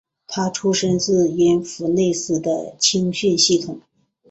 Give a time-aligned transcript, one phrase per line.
[0.25, 3.81] 他出身自因弗内斯的青训系统。